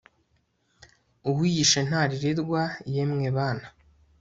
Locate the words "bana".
3.37-3.67